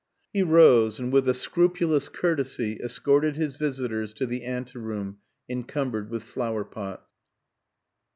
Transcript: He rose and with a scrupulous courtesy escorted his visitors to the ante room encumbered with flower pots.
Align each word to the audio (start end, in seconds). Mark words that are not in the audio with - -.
He 0.33 0.41
rose 0.41 0.97
and 0.97 1.13
with 1.13 1.29
a 1.29 1.33
scrupulous 1.35 2.09
courtesy 2.09 2.79
escorted 2.81 3.35
his 3.35 3.55
visitors 3.55 4.13
to 4.13 4.25
the 4.25 4.43
ante 4.45 4.79
room 4.79 5.19
encumbered 5.47 6.09
with 6.09 6.23
flower 6.23 6.63
pots. 6.63 7.05